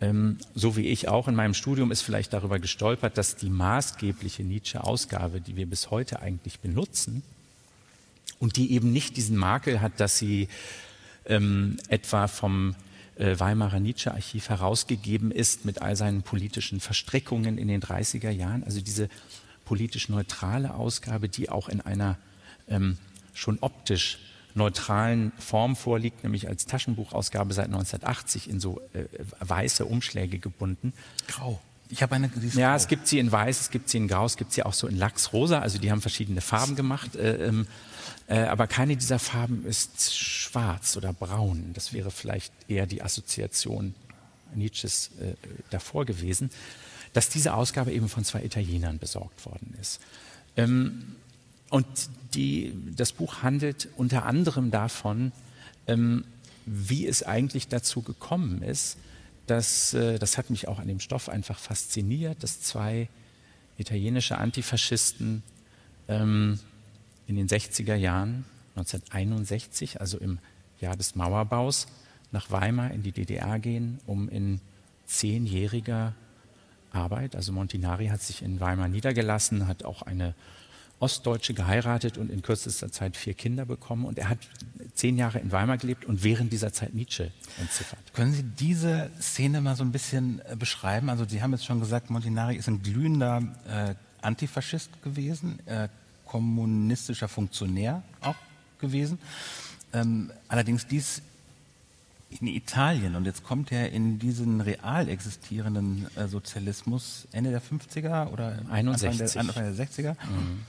ähm, 0.00 0.38
so 0.54 0.76
wie 0.76 0.86
ich 0.86 1.08
auch 1.08 1.28
in 1.28 1.34
meinem 1.34 1.54
Studium, 1.54 1.90
ist 1.90 2.02
vielleicht 2.02 2.32
darüber 2.32 2.58
gestolpert, 2.58 3.18
dass 3.18 3.36
die 3.36 3.50
maßgebliche 3.50 4.42
Nietzsche-Ausgabe, 4.42 5.40
die 5.40 5.56
wir 5.56 5.66
bis 5.66 5.90
heute 5.90 6.20
eigentlich 6.20 6.60
benutzen, 6.60 7.22
und 8.38 8.56
die 8.56 8.72
eben 8.72 8.90
nicht 8.90 9.16
diesen 9.16 9.36
Makel 9.36 9.80
hat, 9.80 10.00
dass 10.00 10.18
sie 10.18 10.48
ähm, 11.26 11.76
etwa 11.88 12.26
vom 12.26 12.74
äh, 13.16 13.38
Weimarer 13.38 13.80
Nietzsche-Archiv 13.80 14.48
herausgegeben 14.48 15.30
ist 15.30 15.66
mit 15.66 15.82
all 15.82 15.94
seinen 15.94 16.22
politischen 16.22 16.80
Verstrickungen 16.80 17.58
in 17.58 17.68
den 17.68 17.82
30er 17.82 18.30
Jahren. 18.30 18.64
Also 18.64 18.80
diese 18.80 19.10
politisch 19.66 20.08
neutrale 20.08 20.74
Ausgabe, 20.74 21.28
die 21.28 21.50
auch 21.50 21.68
in 21.68 21.82
einer 21.82 22.16
ähm, 22.66 22.96
schon 23.34 23.58
optisch 23.60 24.18
neutralen 24.54 25.32
Form 25.38 25.76
vorliegt, 25.76 26.22
nämlich 26.22 26.48
als 26.48 26.66
Taschenbuchausgabe 26.66 27.54
seit 27.54 27.66
1980 27.66 28.50
in 28.50 28.60
so 28.60 28.80
äh, 28.92 29.04
weiße 29.40 29.84
Umschläge 29.84 30.38
gebunden. 30.38 30.92
Grau. 31.28 31.60
Ich 31.88 32.02
habe 32.02 32.14
eine. 32.14 32.30
Ja, 32.54 32.76
es 32.76 32.86
gibt 32.86 33.08
sie 33.08 33.18
in 33.18 33.32
weiß, 33.32 33.60
es 33.60 33.70
gibt 33.70 33.88
sie 33.88 33.98
in 33.98 34.06
grau, 34.06 34.24
es 34.24 34.36
gibt 34.36 34.52
sie 34.52 34.62
auch 34.62 34.74
so 34.74 34.86
in 34.86 34.96
Lachsrosa, 34.96 35.58
also 35.58 35.78
die 35.78 35.90
haben 35.90 36.00
verschiedene 36.00 36.40
Farben 36.40 36.76
gemacht, 36.76 37.16
äh, 37.16 37.48
ähm, 37.48 37.66
äh, 38.28 38.42
aber 38.42 38.68
keine 38.68 38.96
dieser 38.96 39.18
Farben 39.18 39.66
ist 39.66 40.16
schwarz 40.16 40.96
oder 40.96 41.12
braun. 41.12 41.72
Das 41.74 41.92
wäre 41.92 42.12
vielleicht 42.12 42.52
eher 42.68 42.86
die 42.86 43.02
Assoziation 43.02 43.94
Nietzsches 44.54 45.10
äh, 45.20 45.34
davor 45.70 46.04
gewesen, 46.04 46.50
dass 47.12 47.28
diese 47.28 47.54
Ausgabe 47.54 47.92
eben 47.92 48.08
von 48.08 48.24
zwei 48.24 48.44
Italienern 48.44 48.98
besorgt 48.98 49.44
worden 49.44 49.74
ist. 49.80 50.00
Ähm, 50.56 51.16
und 51.70 51.86
die, 52.34 52.74
das 52.94 53.12
Buch 53.12 53.42
handelt 53.42 53.88
unter 53.96 54.26
anderem 54.26 54.70
davon, 54.70 55.32
ähm, 55.86 56.24
wie 56.66 57.06
es 57.06 57.22
eigentlich 57.22 57.68
dazu 57.68 58.02
gekommen 58.02 58.62
ist, 58.62 58.98
dass, 59.46 59.94
äh, 59.94 60.18
das 60.18 60.38
hat 60.38 60.50
mich 60.50 60.68
auch 60.68 60.78
an 60.78 60.88
dem 60.88 61.00
Stoff 61.00 61.28
einfach 61.28 61.58
fasziniert, 61.58 62.42
dass 62.42 62.60
zwei 62.60 63.08
italienische 63.78 64.38
Antifaschisten 64.38 65.42
ähm, 66.08 66.58
in 67.26 67.36
den 67.36 67.48
60er 67.48 67.94
Jahren, 67.94 68.44
1961, 68.76 70.00
also 70.00 70.18
im 70.18 70.38
Jahr 70.80 70.96
des 70.96 71.14
Mauerbaus, 71.14 71.86
nach 72.32 72.50
Weimar 72.50 72.92
in 72.92 73.02
die 73.02 73.12
DDR 73.12 73.58
gehen, 73.58 73.98
um 74.06 74.28
in 74.28 74.60
zehnjähriger 75.06 76.14
Arbeit, 76.92 77.36
also 77.36 77.52
Montinari 77.52 78.08
hat 78.08 78.22
sich 78.22 78.42
in 78.42 78.60
Weimar 78.60 78.88
niedergelassen, 78.88 79.66
hat 79.66 79.84
auch 79.84 80.02
eine 80.02 80.34
Ostdeutsche 81.00 81.54
geheiratet 81.54 82.18
und 82.18 82.30
in 82.30 82.42
kürzester 82.42 82.92
Zeit 82.92 83.16
vier 83.16 83.34
Kinder 83.34 83.64
bekommen. 83.64 84.04
Und 84.04 84.18
er 84.18 84.28
hat 84.28 84.38
zehn 84.94 85.16
Jahre 85.16 85.38
in 85.38 85.50
Weimar 85.50 85.78
gelebt 85.78 86.04
und 86.04 86.22
während 86.22 86.52
dieser 86.52 86.72
Zeit 86.72 86.94
Nietzsche 86.94 87.32
entziffert. 87.58 87.98
Können 88.12 88.32
Sie 88.32 88.42
diese 88.42 89.10
Szene 89.18 89.62
mal 89.62 89.76
so 89.76 89.82
ein 89.82 89.92
bisschen 89.92 90.42
äh, 90.46 90.56
beschreiben? 90.56 91.08
Also 91.08 91.24
Sie 91.24 91.42
haben 91.42 91.52
jetzt 91.52 91.64
schon 91.64 91.80
gesagt, 91.80 92.10
Montinari 92.10 92.56
ist 92.56 92.68
ein 92.68 92.82
glühender 92.82 93.42
äh, 93.66 93.94
Antifaschist 94.22 95.02
gewesen, 95.02 95.58
äh, 95.66 95.88
kommunistischer 96.26 97.28
Funktionär 97.28 98.02
auch 98.20 98.36
gewesen. 98.78 99.18
Ähm, 99.92 100.30
allerdings 100.48 100.86
dies 100.86 101.22
in 102.40 102.46
Italien 102.46 103.16
und 103.16 103.24
jetzt 103.24 103.42
kommt 103.42 103.72
er 103.72 103.90
in 103.90 104.18
diesen 104.20 104.60
real 104.60 105.08
existierenden 105.08 106.06
äh, 106.14 106.28
Sozialismus 106.28 107.26
Ende 107.32 107.50
der 107.50 107.60
50er 107.60 108.28
oder 108.28 108.60
61. 108.70 109.10
Anfang 109.10 109.16
der, 109.18 109.40
Anfang 109.40 109.76
der 109.76 109.86
60er 109.86 110.12
mhm. 110.30 110.60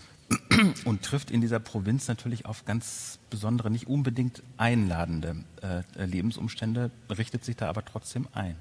und 0.85 1.01
trifft 1.03 1.31
in 1.31 1.41
dieser 1.41 1.59
Provinz 1.59 2.07
natürlich 2.07 2.45
auf 2.45 2.65
ganz 2.65 3.19
besondere, 3.29 3.71
nicht 3.71 3.87
unbedingt 3.87 4.43
einladende 4.57 5.43
äh, 5.61 6.05
Lebensumstände, 6.05 6.91
richtet 7.09 7.45
sich 7.45 7.55
da 7.55 7.69
aber 7.69 7.85
trotzdem 7.85 8.27
ein. 8.33 8.55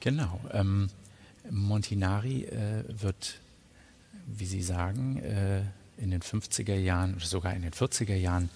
Genau. 0.00 0.40
Ähm, 0.52 0.88
Montinari 1.50 2.44
äh, 2.44 2.84
wird, 2.88 3.40
wie 4.26 4.46
Sie 4.46 4.62
sagen, 4.62 5.18
äh, 5.18 5.62
in 5.96 6.10
den 6.10 6.22
50er 6.22 6.74
Jahren 6.74 7.14
oder 7.14 7.24
sogar 7.24 7.54
in 7.54 7.62
den 7.62 7.72
40er 7.72 8.16
Jahren 8.16 8.50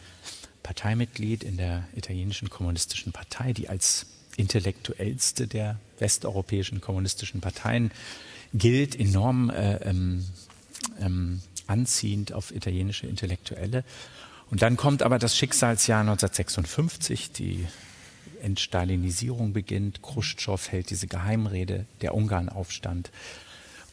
Parteimitglied 0.62 1.44
in 1.44 1.56
der 1.56 1.84
italienischen 1.94 2.50
kommunistischen 2.50 3.12
Partei, 3.12 3.52
die 3.52 3.68
als 3.68 4.06
intellektuellste 4.36 5.46
der 5.46 5.78
westeuropäischen 5.98 6.80
kommunistischen 6.80 7.40
Parteien 7.40 7.90
gilt, 8.54 8.98
enorm 8.98 9.50
äh, 9.50 9.76
ähm, 9.76 10.24
ähm, 11.00 11.42
anziehend 11.68 12.32
auf 12.32 12.54
italienische 12.54 13.06
Intellektuelle. 13.06 13.84
Und 14.50 14.62
dann 14.62 14.76
kommt 14.76 15.02
aber 15.02 15.18
das 15.18 15.36
Schicksalsjahr 15.36 16.00
1956, 16.00 17.32
die 17.32 17.66
Entstalinisierung 18.42 19.52
beginnt, 19.52 20.02
Khrushchev 20.02 20.70
hält 20.70 20.90
diese 20.90 21.06
Geheimrede, 21.06 21.86
der 22.00 22.14
Ungarnaufstand. 22.14 23.10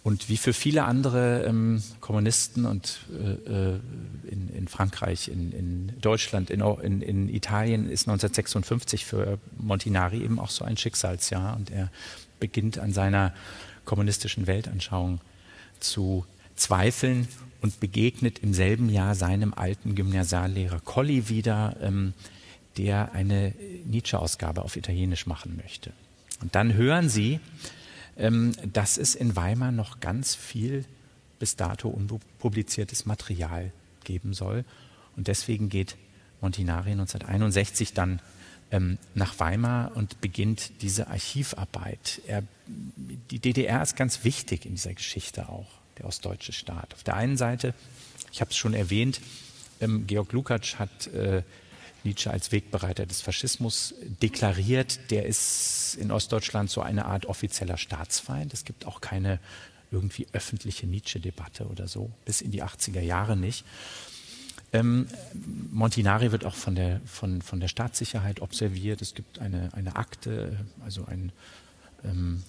Und 0.04 0.30
wie 0.30 0.38
für 0.38 0.54
viele 0.54 0.86
andere 0.86 1.46
ähm, 1.46 1.82
Kommunisten 2.00 2.66
und 2.66 3.00
äh, 3.12 3.74
äh 3.74 3.80
in, 4.30 4.50
in, 4.56 4.68
Frankreich, 4.68 5.30
in, 5.30 5.52
in 5.52 5.94
Deutschland, 6.00 6.52
in, 6.52 6.62
in, 7.02 7.28
Italien 7.28 7.90
ist 7.90 8.08
1956 8.08 9.04
für 9.04 9.40
Montinari 9.58 10.24
eben 10.24 10.40
auch 10.40 10.52
so 10.52 10.64
ein 10.64 10.78
Schicksalsjahr. 10.78 11.56
Und 11.56 11.72
er 11.72 11.90
beginnt 12.40 12.78
an 12.78 12.94
seiner 12.94 13.34
kommunistischen 13.86 14.46
Weltanschauung 14.46 15.22
zu 15.80 16.26
zweifeln 16.56 17.28
und 17.62 17.80
begegnet 17.80 18.40
im 18.40 18.54
selben 18.54 18.90
Jahr 18.90 19.16
seinem 19.16 19.54
alten 19.54 19.96
Gymnasiallehrer 19.96 20.80
Colli 20.80 21.30
wieder, 21.30 21.78
ähm, 21.82 22.14
der 22.78 23.14
eine 23.14 23.54
Nietzsche-Ausgabe 23.86 24.64
auf 24.64 24.76
Italienisch 24.76 25.26
machen 25.26 25.56
möchte. 25.56 25.94
Und 26.42 26.56
dann 26.56 26.74
hören 26.74 27.10
Sie, 27.10 27.40
ähm, 28.18 28.54
dass 28.72 28.98
es 28.98 29.16
in 29.16 29.36
Weimar 29.36 29.72
noch 29.72 30.00
ganz 30.00 30.36
viel 30.36 30.86
bis 31.40 31.56
dato 31.56 31.90
unpubliziertes 31.90 33.06
Material 33.06 33.72
geben 34.04 34.34
soll. 34.34 34.66
Und 35.16 35.28
deswegen 35.28 35.70
geht 35.70 35.96
Montinari 36.42 36.92
1961 36.92 37.94
dann 37.94 38.22
ähm, 38.72 38.98
nach 39.14 39.40
Weimar 39.40 39.96
und 39.96 40.22
beginnt 40.22 40.82
diese 40.82 41.08
Archivarbeit. 41.08 42.22
Er, 42.28 42.44
die 42.68 43.40
DDR 43.40 43.82
ist 43.82 43.96
ganz 43.96 44.24
wichtig 44.24 44.66
in 44.66 44.76
dieser 44.76 44.94
Geschichte 44.94 45.50
auch, 45.50 45.68
der 45.98 46.06
ostdeutsche 46.06 46.54
Staat. 46.54 46.94
Auf 46.94 47.04
der 47.04 47.16
einen 47.16 47.38
Seite, 47.38 47.74
ich 48.32 48.42
habe 48.42 48.52
es 48.52 48.58
schon 48.58 48.74
erwähnt, 48.74 49.22
ähm, 49.82 50.08
Georg 50.08 50.32
Lukacs 50.32 50.80
hat 50.80 51.08
äh, 51.08 51.44
Nietzsche 52.04 52.30
als 52.32 52.52
Wegbereiter 52.52 53.06
des 53.06 53.22
Faschismus 53.22 53.96
deklariert. 54.22 55.12
Der 55.12 55.26
ist 55.26 55.98
in 56.00 56.12
Ostdeutschland 56.12 56.70
so 56.70 56.82
eine 56.82 57.06
Art 57.06 57.26
offizieller 57.26 57.78
Staatsfeind. 57.78 58.54
Es 58.54 58.64
gibt 58.64 58.86
auch 58.86 59.02
keine 59.02 59.40
irgendwie 59.92 60.28
öffentliche 60.34 60.88
Nietzsche-Debatte 60.88 61.68
oder 61.68 61.88
so, 61.88 62.12
bis 62.26 62.42
in 62.42 62.52
die 62.52 62.64
80er 62.64 63.02
Jahre 63.02 63.36
nicht. 63.36 63.66
Ähm, 64.74 65.08
Montinari 65.72 66.32
wird 66.32 66.46
auch 66.46 66.56
von 66.56 66.76
der, 66.76 67.02
von, 67.06 67.42
von 67.42 67.60
der 67.60 67.68
Staatssicherheit 67.68 68.42
observiert. 68.42 69.02
Es 69.02 69.14
gibt 69.14 69.40
eine, 69.40 69.70
eine 69.74 69.96
Akte, 69.96 70.66
also 70.84 71.06
ein 71.06 71.32
ähm, 72.04 72.44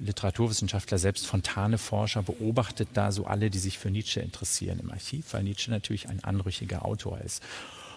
Literaturwissenschaftler, 0.00 0.98
selbst 0.98 1.26
Fontane-Forscher, 1.26 2.22
beobachtet 2.22 2.88
da 2.94 3.12
so 3.12 3.26
alle, 3.26 3.50
die 3.50 3.58
sich 3.58 3.78
für 3.78 3.90
Nietzsche 3.90 4.20
interessieren 4.20 4.78
im 4.80 4.90
Archiv, 4.90 5.32
weil 5.32 5.42
Nietzsche 5.42 5.70
natürlich 5.70 6.08
ein 6.08 6.22
anrüchiger 6.24 6.84
Autor 6.84 7.20
ist. 7.20 7.42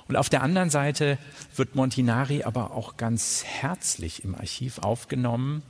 Und 0.08 0.18
auf 0.18 0.30
der 0.30 0.44
anderen 0.44 0.70
Seite 0.70 1.18
wird 1.56 1.76
Montinari 1.76 2.44
aber 2.44 2.72
auch 2.72 2.98
ganz 2.98 3.44
herzlich 3.44 4.24
im 4.24 4.36
Archiv 4.36 4.80
aufgenommen. 4.80 5.64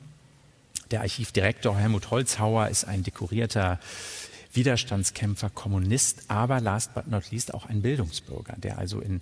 Der 0.92 1.02
Archivdirektor 1.02 1.78
Helmut 1.78 2.12
Holzhauer 2.12 2.68
ist 2.68 2.84
ein 2.86 3.04
dekorierter 3.04 3.80
Widerstandskämpfer, 4.54 5.50
Kommunist, 5.50 6.30
aber 6.30 6.60
last 6.60 6.94
but 6.94 7.08
not 7.08 7.32
least 7.32 7.54
auch 7.54 7.66
ein 7.66 7.82
Bildungsbürger, 7.82 8.56
der 8.58 8.78
also 8.78 9.00
in 9.00 9.22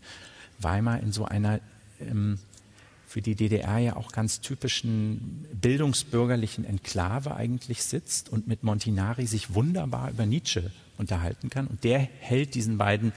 Weimar 0.59 0.99
in 0.99 1.11
so 1.11 1.25
einer 1.25 1.59
ähm, 1.99 2.39
für 3.13 3.21
die 3.21 3.35
DDR 3.35 3.77
ja 3.77 3.95
auch 3.95 4.11
ganz 4.11 4.41
typischen 4.41 5.45
bildungsbürgerlichen 5.61 6.65
Enklave 6.65 7.35
eigentlich 7.35 7.83
sitzt 7.83 8.29
und 8.29 8.47
mit 8.47 8.63
Montinari 8.63 9.27
sich 9.27 9.53
wunderbar 9.53 10.09
über 10.09 10.25
Nietzsche 10.25 10.71
unterhalten 10.97 11.51
kann. 11.51 11.67
Und 11.67 11.83
der 11.83 11.99
hält 11.99 12.55
diesen 12.55 12.79
beiden 12.79 13.13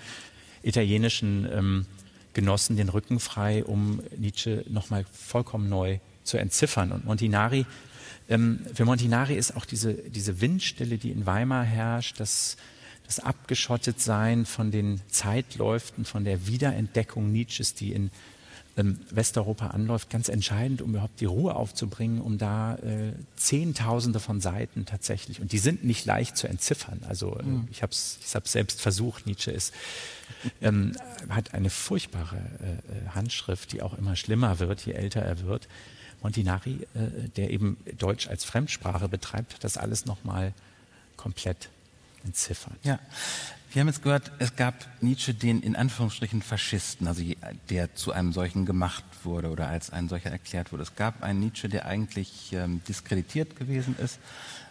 italienischen 0.62 1.48
ähm, 1.50 1.86
Genossen 2.34 2.76
den 2.76 2.90
Rücken 2.90 3.20
frei, 3.20 3.64
um 3.64 4.02
Nietzsche 4.18 4.66
nochmal 4.68 5.06
vollkommen 5.10 5.70
neu 5.70 5.98
zu 6.24 6.36
entziffern. 6.36 6.92
Und 6.92 7.06
Montinari, 7.06 7.64
ähm, 8.28 8.66
für 8.74 8.84
Montinari 8.84 9.34
ist 9.34 9.56
auch 9.56 9.64
diese, 9.64 9.94
diese 9.94 10.42
Windstille, 10.42 10.98
die 10.98 11.10
in 11.10 11.24
Weimar 11.24 11.64
herrscht, 11.64 12.20
das, 12.20 12.58
das 13.06 13.18
Abgeschottetsein 13.18 14.44
von 14.44 14.70
den 14.70 15.00
Zeitläuften, 15.08 16.04
von 16.04 16.26
der 16.26 16.46
Wiederentdeckung 16.46 17.32
Nietzsches, 17.32 17.72
die 17.72 17.94
in 17.94 18.10
ähm, 18.76 19.00
Westeuropa 19.10 19.68
anläuft, 19.68 20.10
ganz 20.10 20.28
entscheidend, 20.28 20.82
um 20.82 20.90
überhaupt 20.90 21.20
die 21.20 21.24
Ruhe 21.24 21.56
aufzubringen, 21.56 22.20
um 22.20 22.38
da 22.38 22.76
äh, 22.76 23.12
Zehntausende 23.36 24.20
von 24.20 24.40
Seiten 24.40 24.84
tatsächlich, 24.84 25.40
und 25.40 25.52
die 25.52 25.58
sind 25.58 25.84
nicht 25.84 26.04
leicht 26.04 26.36
zu 26.36 26.46
entziffern. 26.46 27.00
Also 27.08 27.38
äh, 27.38 27.42
mhm. 27.42 27.68
ich 27.70 27.82
habe 27.82 27.92
es 27.92 28.18
ich 28.24 28.34
hab's 28.34 28.52
selbst 28.52 28.80
versucht, 28.80 29.26
Nietzsche 29.26 29.50
ist, 29.50 29.72
ähm, 30.60 30.92
hat 31.28 31.54
eine 31.54 31.70
furchtbare 31.70 32.36
äh, 32.36 33.06
äh, 33.06 33.08
Handschrift, 33.14 33.72
die 33.72 33.82
auch 33.82 33.96
immer 33.96 34.16
schlimmer 34.16 34.58
wird, 34.58 34.84
je 34.84 34.92
älter 34.92 35.22
er 35.22 35.40
wird. 35.40 35.68
Montinari, 36.22 36.86
äh, 36.94 37.28
der 37.36 37.50
eben 37.50 37.76
Deutsch 37.98 38.26
als 38.28 38.44
Fremdsprache 38.44 39.08
betreibt, 39.08 39.54
hat 39.54 39.64
das 39.64 39.76
alles 39.76 40.06
nochmal 40.06 40.52
komplett 41.16 41.70
entziffert. 42.24 42.76
Ja. 42.82 42.98
Wir 43.76 43.80
haben 43.80 43.88
jetzt 43.88 44.02
gehört, 44.02 44.32
es 44.38 44.56
gab 44.56 44.86
Nietzsche 45.02 45.34
den 45.34 45.60
in 45.60 45.76
Anführungsstrichen 45.76 46.40
Faschisten, 46.40 47.06
also 47.06 47.22
der 47.68 47.94
zu 47.94 48.10
einem 48.10 48.32
solchen 48.32 48.64
gemacht 48.64 49.04
wurde 49.22 49.50
oder 49.50 49.68
als 49.68 49.90
ein 49.90 50.08
solcher 50.08 50.30
erklärt 50.30 50.72
wurde. 50.72 50.82
Es 50.82 50.96
gab 50.96 51.22
einen 51.22 51.40
Nietzsche, 51.40 51.68
der 51.68 51.84
eigentlich 51.84 52.54
ähm, 52.54 52.80
diskreditiert 52.88 53.54
gewesen 53.56 53.94
ist. 54.02 54.18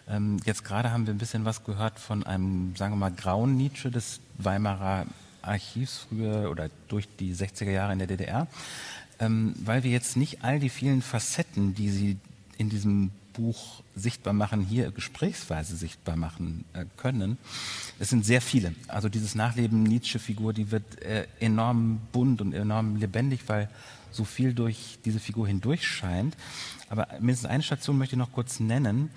Ähm, 0.08 0.38
jetzt 0.44 0.64
gerade 0.64 0.90
haben 0.90 1.06
wir 1.06 1.14
ein 1.14 1.18
bisschen 1.18 1.44
was 1.44 1.62
gehört 1.62 2.00
von 2.00 2.24
einem, 2.24 2.74
sagen 2.74 2.94
wir 2.94 2.96
mal, 2.96 3.12
grauen 3.12 3.56
Nietzsche 3.56 3.92
des 3.92 4.18
Weimarer 4.38 5.06
Archivs 5.40 6.08
früher 6.08 6.50
oder 6.50 6.68
durch 6.88 7.06
die 7.20 7.32
60er 7.32 7.70
Jahre 7.70 7.92
in 7.92 8.00
der 8.00 8.08
DDR, 8.08 8.48
ähm, 9.20 9.54
weil 9.64 9.84
wir 9.84 9.92
jetzt 9.92 10.16
nicht 10.16 10.42
all 10.42 10.58
die 10.58 10.68
vielen 10.68 11.00
Facetten, 11.00 11.76
die 11.76 11.90
Sie 11.90 12.18
in 12.58 12.70
diesem 12.70 13.12
Buch 13.36 13.82
sichtbar 13.94 14.32
machen, 14.32 14.60
hier 14.62 14.90
gesprächsweise 14.90 15.76
sichtbar 15.76 16.16
machen 16.16 16.64
äh, 16.72 16.84
können. 16.96 17.38
Es 17.98 18.10
sind 18.10 18.24
sehr 18.24 18.40
viele. 18.40 18.74
Also 18.88 19.08
dieses 19.08 19.34
Nachleben 19.34 19.82
Nietzsche-Figur, 19.82 20.52
die 20.52 20.70
wird 20.70 21.02
äh, 21.02 21.26
enorm 21.40 22.00
bunt 22.12 22.40
und 22.40 22.52
enorm 22.52 22.96
lebendig, 22.96 23.40
weil 23.46 23.68
so 24.10 24.24
viel 24.24 24.54
durch 24.54 24.98
diese 25.04 25.20
Figur 25.20 25.46
hindurch 25.46 25.86
scheint. 25.86 26.36
Aber 26.88 27.08
mindestens 27.20 27.50
eine 27.50 27.62
Station 27.62 27.98
möchte 27.98 28.14
ich 28.14 28.18
noch 28.18 28.32
kurz 28.32 28.60
nennen, 28.60 29.10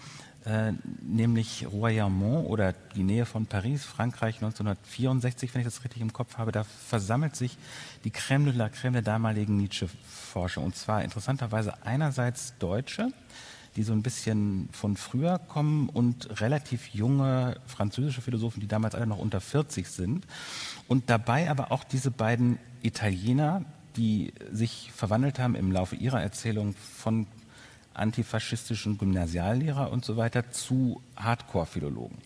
äh, 0.46 0.74
nämlich 1.02 1.68
Royaumont 1.72 2.48
oder 2.48 2.74
die 2.96 3.04
Nähe 3.04 3.26
von 3.26 3.46
Paris, 3.46 3.84
Frankreich 3.84 4.36
1964, 4.36 5.54
wenn 5.54 5.62
ich 5.62 5.68
das 5.68 5.84
richtig 5.84 6.02
im 6.02 6.14
Kopf 6.14 6.38
habe. 6.38 6.52
Da 6.52 6.64
versammelt 6.64 7.36
sich 7.36 7.58
die 8.04 8.12
Crème 8.12 8.46
de 8.46 8.54
la 8.54 8.68
Crème 8.68 8.94
der 8.94 9.02
damaligen 9.02 9.58
Nietzsche-Forschung. 9.58 10.66
Und 10.66 10.76
zwar 10.76 11.04
interessanterweise 11.04 11.86
einerseits 11.86 12.54
Deutsche, 12.58 13.12
die 13.76 13.84
so 13.84 13.94
ein 13.94 14.02
bisschen 14.02 14.70
von 14.72 14.98
früher 14.98 15.40
kommen 15.40 15.90
und 15.90 16.42
relativ 16.42 16.90
junge 16.90 17.58
französische 17.68 18.22
Philosophen, 18.22 18.60
die 18.60 18.68
damals 18.68 18.96
alle 18.96 19.08
noch 19.08 19.20
unter 19.20 19.42
40 19.42 19.88
sind. 19.88 20.26
Und 20.88 21.10
dabei 21.10 21.50
aber 21.50 21.72
auch 21.72 21.84
diese 21.84 22.12
beiden 22.12 22.58
Italiener, 22.82 23.64
die 23.96 24.34
sich 24.52 24.92
verwandelt 24.96 25.40
haben 25.40 25.56
im 25.56 25.72
Laufe 25.72 25.96
ihrer 25.96 26.22
Erzählung 26.22 26.74
von 26.74 27.28
antifaschistischen 27.94 28.98
Gymnasiallehrer 28.98 29.92
und 29.92 30.06
so 30.06 30.18
weiter 30.18 30.52
zu 30.52 31.02
Hardcore-Philologen. 31.16 32.18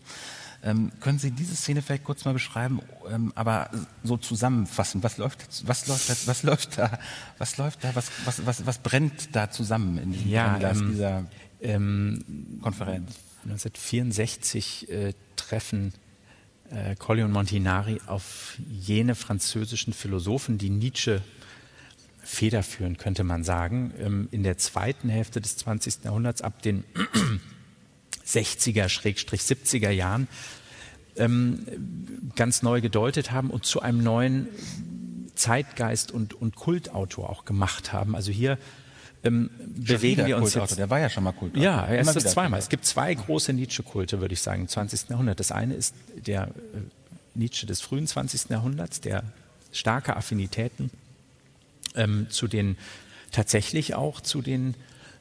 Ähm, 0.63 0.91
können 1.01 1.19
Sie 1.19 1.31
diese 1.31 1.55
Szene 1.55 1.81
vielleicht 1.81 2.05
kurz 2.05 2.23
mal 2.23 2.33
beschreiben, 2.33 2.79
ähm, 3.11 3.33
aber 3.35 3.69
so 4.03 4.15
zusammenfassen? 4.15 5.03
Was 5.03 5.17
läuft, 5.17 5.67
was 5.67 5.87
läuft, 5.87 6.09
da, 6.09 6.15
was 6.25 6.43
läuft 6.43 6.77
da, 6.77 6.99
was 7.37 7.57
läuft 7.57 7.83
da, 7.83 7.95
was, 7.95 8.09
was, 8.23 8.45
was, 8.45 8.65
was 8.65 8.77
brennt 8.77 9.35
da 9.35 9.51
zusammen 9.51 9.97
in 9.97 10.13
diesem 10.13 10.29
ja, 10.29 10.57
ähm, 10.59 10.91
dieser 10.91 11.25
ähm, 11.61 12.59
Konferenz? 12.61 13.11
1964 13.43 14.89
äh, 14.89 15.13
treffen 15.35 15.93
äh, 16.69 16.95
Colli 16.95 17.23
und 17.23 17.31
Montinari 17.31 17.99
auf 18.07 18.57
jene 18.69 19.15
französischen 19.15 19.91
Philosophen, 19.91 20.57
die 20.57 20.69
Nietzsche 20.69 21.21
federführen, 22.23 22.97
könnte 22.97 23.25
man 23.25 23.43
sagen, 23.43 23.93
ähm, 23.99 24.27
in 24.31 24.43
der 24.43 24.57
zweiten 24.57 25.09
Hälfte 25.09 25.41
des 25.41 25.57
20. 25.57 26.05
Jahrhunderts 26.05 26.41
ab 26.41 26.61
den 26.61 26.85
60er, 28.25 28.85
70er 28.87 29.89
Jahren 29.89 30.27
ähm, 31.15 31.65
ganz 32.35 32.63
neu 32.63 32.81
gedeutet 32.81 33.31
haben 33.31 33.49
und 33.49 33.65
zu 33.65 33.81
einem 33.81 34.03
neuen 34.03 34.47
Zeitgeist 35.35 36.11
und, 36.11 36.33
und 36.33 36.55
Kultautor 36.55 37.29
auch 37.29 37.45
gemacht 37.45 37.93
haben. 37.93 38.15
Also 38.15 38.31
hier 38.31 38.57
ähm, 39.23 39.49
bewegen 39.75 40.25
wir 40.25 40.37
uns 40.37 40.53
jetzt. 40.53 40.77
Der 40.77 40.89
war 40.89 40.99
ja 40.99 41.09
schon 41.09 41.23
mal 41.23 41.31
Kultautor. 41.31 41.63
Ja, 41.63 41.85
er 41.85 42.01
ist 42.01 42.15
das 42.15 42.31
zweimal. 42.31 42.59
Es 42.59 42.69
gibt 42.69 42.85
zwei 42.85 43.13
große 43.13 43.53
Nietzsche-Kulte, 43.53 44.19
würde 44.21 44.33
ich 44.33 44.41
sagen, 44.41 44.63
im 44.63 44.67
20. 44.67 45.09
Jahrhundert. 45.09 45.39
Das 45.39 45.51
eine 45.51 45.75
ist 45.75 45.95
der 46.15 46.43
äh, 46.43 46.49
Nietzsche 47.35 47.65
des 47.65 47.81
frühen 47.81 48.05
20. 48.05 48.49
Jahrhunderts, 48.49 49.01
der 49.01 49.23
starke 49.71 50.15
Affinitäten 50.15 50.91
ähm, 51.95 52.27
zu 52.29 52.47
den 52.47 52.77
tatsächlich 53.31 53.95
auch 53.95 54.21
zu 54.21 54.41
den 54.41 54.75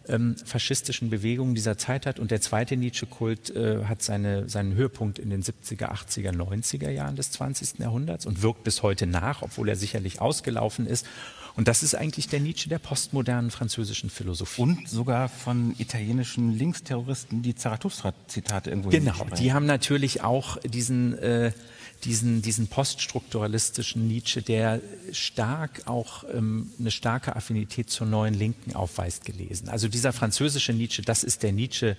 ähm, 0.09 0.37
faschistischen 0.45 1.11
Bewegungen 1.11 1.55
dieser 1.55 1.79
Zeit 1.79 2.07
hat. 2.07 2.19
Und 2.19 2.31
der 2.31 2.41
zweite 2.41 2.77
Nietzsche-Kult 2.77 3.55
äh, 3.55 3.85
hat 3.85 4.03
seine, 4.03 4.49
seinen 4.49 4.75
Höhepunkt 4.75 5.19
in 5.19 5.31
den 5.31 5.43
70er, 5.43 5.93
80er, 5.93 6.33
90er 6.33 6.91
Jahren 6.91 7.17
des 7.17 7.31
20. 7.33 7.79
Jahrhunderts 7.79 8.27
und 8.27 8.43
wirkt 8.43 8.65
bis 8.65 8.83
heute 8.83 9.07
nach, 9.07 9.43
obwohl 9.43 9.69
er 9.69 9.77
sicherlich 9.77 10.21
ausgelaufen 10.21 10.87
ist. 10.87 11.07
Und 11.55 11.69
das 11.69 11.83
ist 11.83 11.95
eigentlich 11.95 12.29
der 12.29 12.41
Nietzsche 12.41 12.69
der 12.69 12.79
postmodernen 12.79 13.51
französischen 13.51 14.11
Philosophie. 14.11 14.63
Und 14.63 14.89
sogar 14.89 15.29
von 15.29 15.75
italienischen 15.79 16.57
Linksterroristen 16.57 17.43
die 17.43 17.55
Zarathustra-Zitate 17.55 18.71
irgendwo 18.71 18.89
Genau, 18.89 19.27
die 19.39 19.53
haben 19.53 19.67
natürlich 19.67 20.23
auch 20.23 20.57
diesen 20.59 21.19
äh, 21.19 21.53
diesen, 22.05 22.43
diesen 22.43 22.67
poststrukturalistischen 22.67 24.07
Nietzsche, 24.09 24.43
der 24.43 24.81
stark 25.13 25.87
auch 25.87 26.25
ähm, 26.33 26.71
eine 26.79 26.91
starke 26.91 27.37
Affinität 27.37 27.91
zur 27.91 28.07
neuen 28.07 28.35
Linken 28.35 28.75
aufweist, 28.75 29.25
gelesen. 29.25 29.69
Also 29.69 29.89
dieser 29.89 30.13
französische 30.13 30.73
Nietzsche, 30.73 31.03
das 31.03 31.23
ist 31.23 31.43
der 31.43 31.53
Nietzsche, 31.53 31.97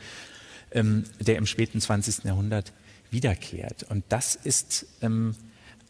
ähm, 0.71 1.05
der 1.19 1.37
im 1.37 1.45
späten 1.45 1.79
20. 1.79 2.25
Jahrhundert 2.25 2.73
wiederkehrt. 3.11 3.83
Und 3.83 4.03
das 4.09 4.35
ist 4.35 4.87
ähm, 5.01 5.35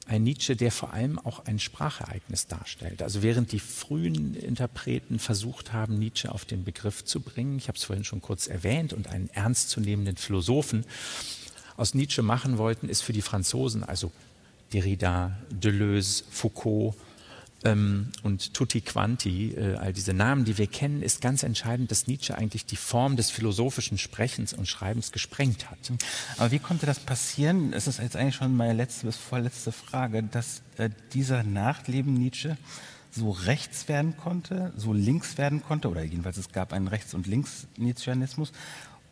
ein 0.05 0.23
Nietzsche, 0.23 0.55
der 0.55 0.71
vor 0.71 0.93
allem 0.93 1.17
auch 1.17 1.45
ein 1.45 1.59
Sprachereignis 1.59 2.47
darstellt. 2.47 3.01
Also 3.01 3.23
während 3.23 3.51
die 3.51 3.59
frühen 3.59 4.35
Interpreten 4.35 5.17
versucht 5.19 5.71
haben, 5.71 5.97
Nietzsche 5.97 6.31
auf 6.31 6.45
den 6.45 6.63
Begriff 6.63 7.05
zu 7.05 7.21
bringen, 7.21 7.57
ich 7.57 7.67
habe 7.67 7.77
es 7.77 7.85
vorhin 7.85 8.03
schon 8.03 8.21
kurz 8.21 8.47
erwähnt, 8.47 8.93
und 8.93 9.07
einen 9.07 9.29
ernstzunehmenden 9.29 10.17
Philosophen, 10.17 10.85
aus 11.77 11.93
Nietzsche 11.93 12.21
machen 12.21 12.57
wollten, 12.57 12.89
ist 12.89 13.01
für 13.01 13.13
die 13.13 13.21
Franzosen, 13.21 13.83
also 13.83 14.11
Derrida, 14.73 15.37
Deleuze, 15.49 16.23
Foucault 16.29 16.95
ähm, 17.63 18.09
und 18.23 18.53
Tutti 18.53 18.81
Quanti, 18.81 19.51
äh, 19.51 19.75
all 19.75 19.93
diese 19.93 20.13
Namen, 20.13 20.45
die 20.45 20.57
wir 20.57 20.67
kennen, 20.67 21.01
ist 21.01 21.21
ganz 21.21 21.43
entscheidend, 21.43 21.91
dass 21.91 22.07
Nietzsche 22.07 22.37
eigentlich 22.37 22.65
die 22.65 22.75
Form 22.75 23.15
des 23.15 23.29
philosophischen 23.29 23.97
Sprechens 23.97 24.53
und 24.53 24.67
Schreibens 24.67 25.11
gesprengt 25.11 25.69
hat. 25.69 25.91
Aber 26.37 26.51
wie 26.51 26.59
konnte 26.59 26.85
das 26.85 26.99
passieren? 26.99 27.73
Es 27.73 27.87
ist 27.87 27.99
jetzt 27.99 28.15
eigentlich 28.15 28.35
schon 28.35 28.55
meine 28.55 28.73
letzte 28.73 29.05
bis 29.05 29.17
vorletzte 29.17 29.71
Frage, 29.71 30.23
dass 30.23 30.61
äh, 30.77 30.89
dieser 31.13 31.43
Nachleben 31.43 32.13
Nietzsche 32.13 32.57
so 33.11 33.31
rechts 33.31 33.87
werden 33.87 34.17
konnte, 34.17 34.73
so 34.75 34.91
links 34.91 35.37
werden 35.37 35.61
konnte, 35.61 35.89
oder 35.89 36.03
jedenfalls 36.03 36.37
es 36.37 36.51
gab 36.51 36.73
einen 36.73 36.87
Rechts- 36.87 37.13
und 37.13 37.27
Links-Nietzscheanismus 37.27 38.51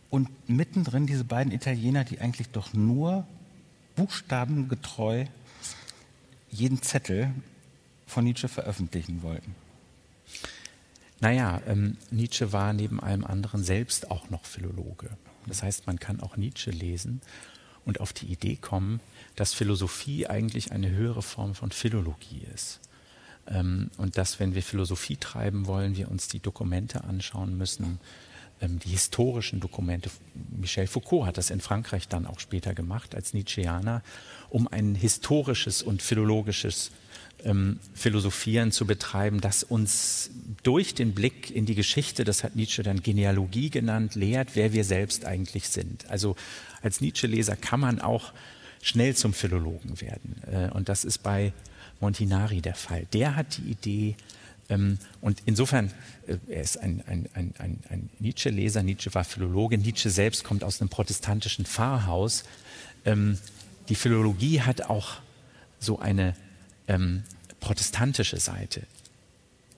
und 0.10 0.30
mittendrin 0.49 1.06
diese 1.06 1.23
beiden 1.23 1.52
Italiener, 1.52 2.04
die 2.04 2.19
eigentlich 2.19 2.49
doch 2.49 2.73
nur 2.73 3.28
buchstabengetreu 3.95 5.26
jeden 6.49 6.82
Zettel 6.82 7.32
von 8.12 8.26
Nietzsche 8.26 8.50
veröffentlichen 8.50 9.24
wollten. 9.24 9.56
Naja, 11.21 11.62
ähm, 11.65 11.97
Nietzsche 12.10 12.52
war 12.52 12.74
neben 12.74 13.00
allem 13.00 13.24
anderen 13.24 13.63
selbst 13.63 14.12
auch 14.12 14.30
noch 14.30 14.43
Philologe. 14.45 15.10
Das 15.47 15.63
heißt, 15.63 15.88
man 15.88 16.00
kann 16.00 16.19
auch 16.19 16.36
Nietzsche 16.36 16.71
lesen 16.71 17.21
und 17.86 18.00
auf 18.00 18.12
die 18.12 18.26
Idee 18.26 18.58
kommen, 18.58 19.00
dass 19.36 19.54
Philosophie 19.54 20.28
eigentlich 20.28 20.71
eine 20.71 20.91
höhere 20.91 21.21
Form 21.21 21.56
von 21.56 21.71
Philologie 21.71 22.45
ist. 22.54 22.82
Ähm, 23.47 23.89
und 23.97 24.17
dass, 24.17 24.39
wenn 24.39 24.56
wir 24.56 24.63
Philosophie 24.63 25.15
treiben 25.15 25.65
wollen, 25.65 25.95
wir 25.95 26.12
uns 26.12 26.28
die 26.28 26.39
Dokumente 26.39 27.06
anschauen 27.06 27.58
müssen, 27.58 27.86
ähm, 27.86 28.00
die 28.62 28.89
historischen 28.89 29.60
Dokumente. 29.60 30.10
Michel 30.58 30.88
Foucault 30.88 31.26
hat 31.26 31.38
das 31.38 31.50
in 31.50 31.62
Frankreich 31.62 32.08
dann 32.08 32.26
auch 32.26 32.39
später 32.39 32.74
gemacht 32.74 33.15
als 33.15 33.34
Nietzscheaner, 33.34 34.04
um 34.50 34.67
ein 34.67 34.95
historisches 34.95 35.82
und 35.82 36.02
philologisches 36.02 36.91
ähm, 37.43 37.80
Philosophieren 37.93 38.71
zu 38.71 38.86
betreiben, 38.86 39.41
das 39.41 39.63
uns 39.63 40.30
durch 40.63 40.93
den 40.93 41.13
Blick 41.13 41.50
in 41.50 41.65
die 41.65 41.76
Geschichte, 41.76 42.24
das 42.24 42.43
hat 42.43 42.56
Nietzsche 42.56 42.84
dann 42.84 43.02
Genealogie 43.02 43.69
genannt, 43.69 44.15
lehrt, 44.15 44.50
wer 44.56 44.74
wir 44.74 44.84
selbst 44.84 45.26
eigentlich 45.26 45.69
sind. 45.69 46.10
Also 46.10 46.36
als 46.82 47.02
Nietzsche-Leser 47.02 47.56
kann 47.56 47.80
man 47.80 48.00
auch 48.00 48.32
schnell 48.82 49.15
zum 49.15 49.34
Philologen 49.34 50.02
werden. 50.02 50.41
Äh, 50.52 50.69
und 50.71 50.89
das 50.89 51.04
ist 51.04 51.19
bei 51.19 51.54
Montinari 52.00 52.62
der 52.62 52.76
Fall. 52.76 53.08
Der 53.13 53.36
hat 53.36 53.58
die 53.58 53.71
Idee, 53.71 54.15
ähm, 54.15 54.17
und 55.21 55.41
insofern, 55.45 55.91
äh, 56.27 56.38
er 56.47 56.62
ist 56.62 56.77
ein, 56.77 57.03
ein, 57.07 57.29
ein, 57.34 57.79
ein 57.89 58.10
Nietzsche-Leser, 58.19 58.84
Nietzsche 58.84 59.13
war 59.13 59.23
Philologe, 59.23 59.77
Nietzsche 59.77 60.10
selbst 60.10 60.43
kommt 60.43 60.63
aus 60.63 60.81
einem 60.81 60.89
protestantischen 60.89 61.65
Pfarrhaus. 61.65 62.43
Ähm, 63.05 63.38
die 63.89 63.95
Philologie 63.95 64.62
hat 64.62 64.84
auch 64.84 65.17
so 65.79 65.99
eine 65.99 66.36
ähm, 66.88 67.23
protestantische 67.60 68.39
Seite. 68.39 68.84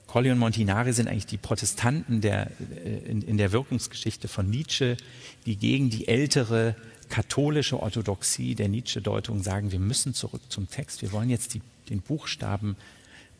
Colli 0.07 0.29
und 0.29 0.37
Montinari 0.37 0.93
sind 0.93 1.07
eigentlich 1.07 1.25
die 1.25 1.37
Protestanten 1.37 2.21
der, 2.21 2.51
äh, 2.85 3.09
in, 3.09 3.23
in 3.23 3.37
der 3.37 3.51
Wirkungsgeschichte 3.51 4.27
von 4.27 4.49
Nietzsche, 4.49 4.97
die 5.45 5.55
gegen 5.55 5.89
die 5.89 6.07
ältere 6.07 6.75
katholische 7.09 7.79
Orthodoxie 7.81 8.55
der 8.55 8.69
Nietzsche-Deutung 8.69 9.41
sagen, 9.41 9.71
wir 9.71 9.79
müssen 9.79 10.13
zurück 10.13 10.41
zum 10.49 10.69
Text, 10.69 11.01
wir 11.01 11.11
wollen 11.11 11.29
jetzt 11.29 11.53
die, 11.53 11.61
den 11.89 12.01
Buchstaben 12.01 12.75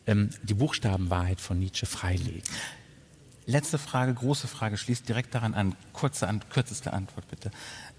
ähm, 0.06 0.30
die 0.42 0.54
Buchstabenwahrheit 0.54 1.40
von 1.40 1.58
Nietzsche 1.58 1.86
freilegen. 1.86 2.42
Letzte 3.46 3.78
Frage, 3.78 4.14
große 4.14 4.48
Frage, 4.48 4.76
schließt 4.78 5.08
direkt 5.08 5.34
daran 5.34 5.54
an. 5.54 5.76
Kurze, 5.92 6.28
an, 6.28 6.40
kürzeste 6.48 6.92
Antwort 6.92 7.28
bitte. 7.28 7.50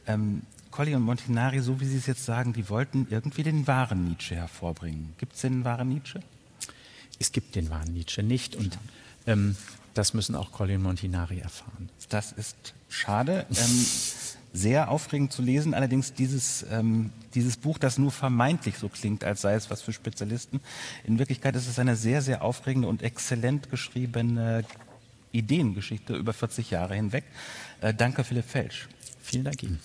Ähm, 0.08 0.42
Colli 0.72 0.96
und 0.96 1.04
Montinari, 1.04 1.62
so 1.62 1.80
wie 1.80 1.86
Sie 1.86 1.98
es 1.98 2.08
jetzt 2.08 2.26
sagen, 2.26 2.52
die 2.52 2.70
wollten 2.70 3.08
irgendwie 3.10 3.44
den 3.44 3.66
wahren 3.68 4.04
Nietzsche 4.04 4.36
hervorbringen. 4.36 5.14
Gibt 5.18 5.36
es 5.36 5.42
den 5.42 5.64
wahren 5.64 5.90
Nietzsche? 5.90 6.20
Es 7.20 7.32
gibt 7.32 7.56
den 7.56 7.70
wahren 7.70 7.94
Nietzsche 7.94 8.24
nicht 8.24 8.56
und 8.56 8.78
ähm, 9.26 9.56
das 9.94 10.14
müssen 10.14 10.36
auch 10.36 10.52
Colli 10.52 10.76
und 10.76 10.84
Montinari 10.84 11.40
erfahren. 11.40 11.90
Das 12.10 12.34
ist 12.34 12.74
schade. 12.90 13.46
Ähm, 13.50 13.56
sehr 14.56 14.90
aufregend 14.90 15.34
zu 15.34 15.42
lesen. 15.42 15.74
Allerdings 15.74 16.14
dieses, 16.14 16.66
ähm, 16.72 17.12
dieses 17.34 17.58
Buch, 17.58 17.78
das 17.78 17.98
nur 17.98 18.12
vermeintlich 18.12 18.78
so 18.78 18.90
klingt, 18.90 19.24
als 19.24 19.42
sei 19.42 19.54
es 19.54 19.70
was 19.70 19.82
für 19.82 19.94
Spezialisten. 19.94 20.62
In 21.04 21.20
Wirklichkeit 21.20 21.56
ist 21.56 21.68
es 21.68 21.78
eine 21.78 21.96
sehr, 21.96 22.22
sehr 22.22 22.42
aufregende 22.44 22.88
und 22.88 23.04
exzellent 23.04 23.70
geschriebene 23.70 24.64
Ideengeschichte 25.32 26.16
über 26.16 26.34
40 26.34 26.72
Jahre 26.72 26.96
hinweg. 26.96 27.26
Äh, 27.82 27.94
danke, 27.94 28.24
Philipp 28.24 28.46
Felsch. 28.46 28.88
Vielen 29.22 29.44
Dank 29.44 29.62
Ihnen. 29.62 29.80